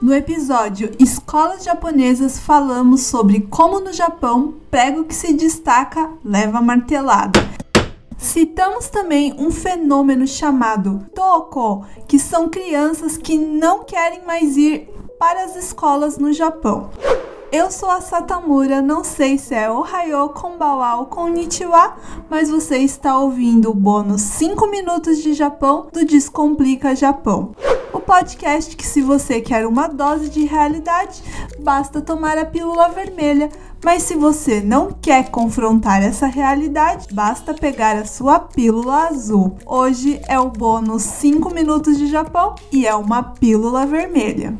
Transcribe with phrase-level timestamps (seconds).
[0.00, 7.38] No episódio Escolas Japonesas falamos sobre como no Japão prego que se destaca leva martelada.
[8.16, 15.44] Citamos também um fenômeno chamado Toko, que são crianças que não querem mais ir para
[15.44, 16.88] as escolas no Japão.
[17.52, 21.96] Eu sou a Satamura, não sei se é Ohayo, Konbawa ou Konnichiwa,
[22.30, 27.50] mas você está ouvindo o bônus 5 minutos de Japão do Descomplica Japão.
[27.92, 31.20] O podcast que se você quer uma dose de realidade,
[31.58, 33.48] basta tomar a pílula vermelha,
[33.84, 39.56] mas se você não quer confrontar essa realidade, basta pegar a sua pílula azul.
[39.66, 44.56] Hoje é o bônus 5 minutos de Japão e é uma pílula vermelha.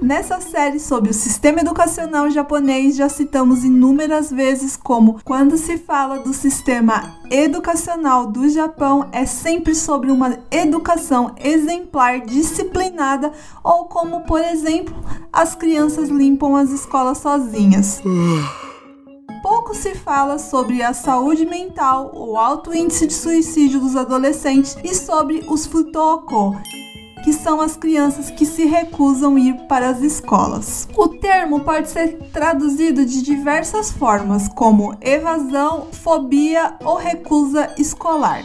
[0.00, 6.18] Nessa série sobre o sistema educacional japonês, já citamos inúmeras vezes como quando se fala
[6.18, 13.32] do sistema educacional do Japão é sempre sobre uma educação exemplar, disciplinada
[13.64, 14.94] ou como, por exemplo,
[15.32, 18.02] as crianças limpam as escolas sozinhas.
[19.42, 24.94] Pouco se fala sobre a saúde mental, o alto índice de suicídio dos adolescentes e
[24.94, 26.56] sobre os futoko,
[27.26, 30.86] que são as crianças que se recusam ir para as escolas.
[30.96, 38.44] O termo pode ser traduzido de diversas formas, como evasão, fobia ou recusa escolar.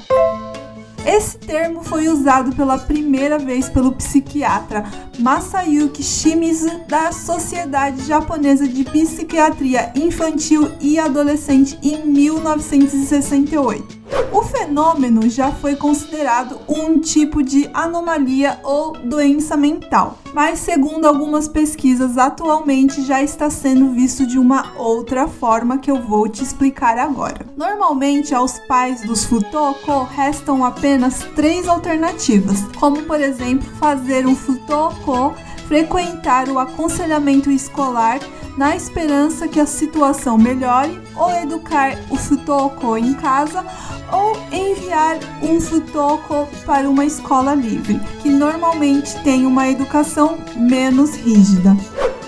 [1.05, 4.83] Esse termo foi usado pela primeira vez pelo psiquiatra
[5.19, 14.00] Masayuki Shimizu da Sociedade Japonesa de Psiquiatria Infantil e Adolescente em 1968.
[14.31, 21.47] O fenômeno já foi considerado um tipo de anomalia ou doença mental, mas segundo algumas
[21.47, 26.97] pesquisas, atualmente já está sendo visto de uma outra forma que eu vou te explicar
[26.97, 27.45] agora.
[27.57, 35.33] Normalmente, aos pais dos futoko restam apenas três alternativas, como por exemplo fazer um futoko
[35.71, 38.19] frequentar o aconselhamento escolar
[38.57, 43.65] na esperança que a situação melhore, ou educar o futoko em casa,
[44.11, 51.73] ou enviar um futoko para uma escola livre, que normalmente tem uma educação menos rígida.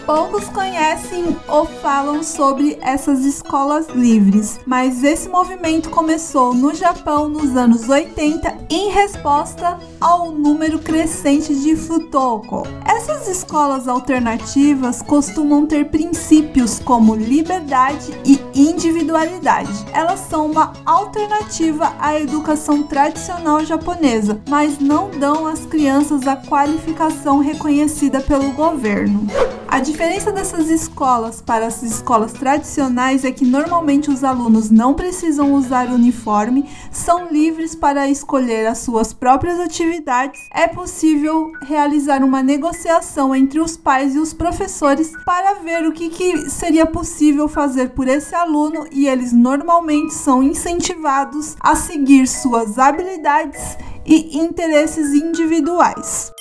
[0.05, 7.55] Poucos conhecem ou falam sobre essas escolas livres, mas esse movimento começou no Japão nos
[7.55, 12.63] anos 80 em resposta ao número crescente de futoko.
[12.85, 19.85] Essas escolas alternativas costumam ter princípios como liberdade e individualidade.
[19.93, 27.39] Elas são uma alternativa à educação tradicional japonesa, mas não dão às crianças a qualificação
[27.39, 29.27] reconhecida pelo governo.
[29.73, 35.51] A diferença dessas escolas para as escolas tradicionais é que normalmente os alunos não precisam
[35.55, 40.39] usar uniforme, são livres para escolher as suas próprias atividades.
[40.51, 46.07] É possível realizar uma negociação entre os pais e os professores para ver o que,
[46.09, 52.77] que seria possível fazer por esse aluno e eles normalmente são incentivados a seguir suas
[52.77, 53.75] habilidades
[54.05, 56.31] e interesses individuais.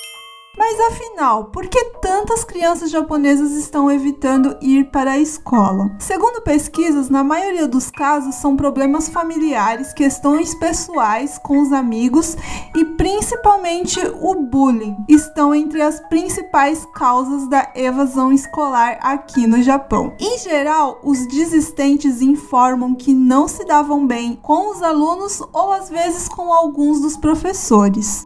[0.65, 5.91] Mas afinal, por que tantas crianças japonesas estão evitando ir para a escola?
[5.99, 12.37] Segundo pesquisas, na maioria dos casos são problemas familiares, questões pessoais com os amigos
[12.73, 20.15] e principalmente o bullying estão entre as principais causas da evasão escolar aqui no Japão.
[20.17, 25.89] Em geral, os desistentes informam que não se davam bem com os alunos ou às
[25.89, 28.23] vezes com alguns dos professores.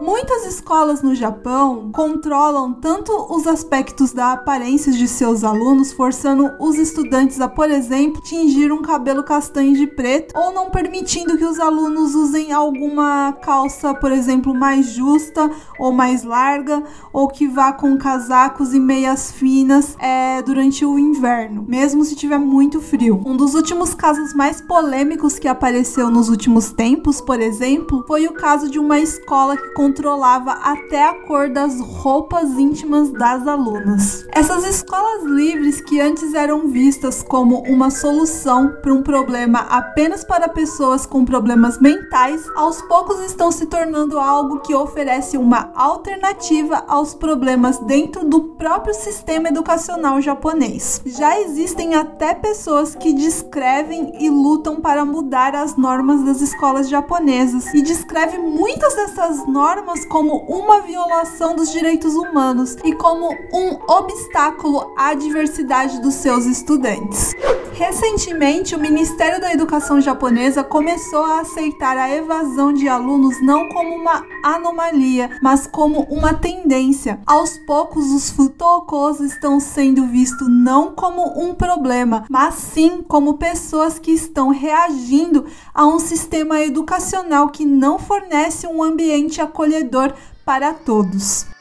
[0.00, 6.76] Muitas escolas no Japão controlam tanto os aspectos da aparência de seus alunos, forçando os
[6.76, 11.60] estudantes a, por exemplo, tingir um cabelo castanho de preto, ou não permitindo que os
[11.60, 16.82] alunos usem alguma calça, por exemplo, mais justa ou mais larga,
[17.12, 22.38] ou que vá com casacos e meias finas é, durante o inverno, mesmo se tiver
[22.38, 23.22] muito frio.
[23.24, 28.32] Um dos últimos casos mais polêmicos que apareceu nos últimos tempos, por exemplo, foi o
[28.32, 34.26] caso de uma escola que controlava até a cor das roupas íntimas das alunas.
[34.32, 40.48] Essas escolas livres, que antes eram vistas como uma solução para um problema apenas para
[40.48, 47.12] pessoas com problemas mentais, aos poucos estão se tornando algo que oferece uma alternativa aos
[47.12, 51.02] problemas dentro do próprio sistema educacional japonês.
[51.04, 57.66] Já existem até pessoas que descrevem e lutam para mudar as normas das escolas japonesas
[57.74, 64.94] e descreve muitas dessas normas como uma violação dos direitos humanos e como um obstáculo
[64.96, 67.34] à diversidade dos seus estudantes.
[67.74, 73.96] Recentemente, o Ministério da Educação japonesa começou a aceitar a evasão de alunos não como
[73.96, 77.20] uma anomalia, mas como uma tendência.
[77.26, 83.98] Aos poucos, os futokos estão sendo vistos não como um problema, mas sim como pessoas
[83.98, 85.44] que estão reagindo
[85.74, 91.53] a um sistema educacional que não fornece um ambiente acolhedor para todos.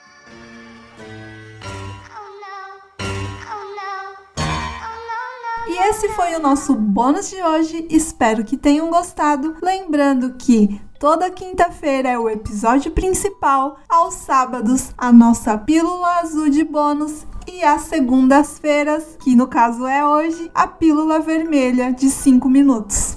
[5.74, 7.88] E esse foi o nosso bônus de hoje.
[7.90, 9.56] Espero que tenham gostado.
[9.60, 16.64] Lembrando que toda quinta-feira é o episódio principal, aos sábados a nossa pílula azul de
[16.64, 23.13] bônus e às segundas-feiras, que no caso é hoje, a pílula vermelha de 5 minutos.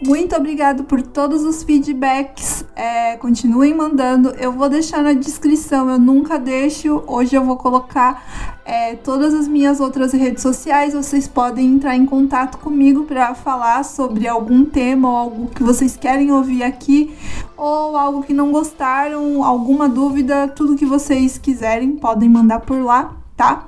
[0.00, 2.64] Muito obrigado por todos os feedbacks.
[2.76, 4.28] É, continuem mandando.
[4.38, 5.90] Eu vou deixar na descrição.
[5.90, 7.02] Eu nunca deixo.
[7.04, 10.94] Hoje eu vou colocar é, todas as minhas outras redes sociais.
[10.94, 15.96] Vocês podem entrar em contato comigo para falar sobre algum tema ou algo que vocês
[15.96, 17.12] querem ouvir aqui,
[17.56, 23.16] ou algo que não gostaram, alguma dúvida, tudo que vocês quiserem podem mandar por lá,
[23.36, 23.66] tá?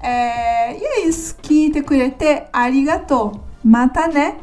[0.00, 1.34] É, e é isso.
[1.42, 3.32] Kite kurete arigato.
[3.64, 4.36] Mata né?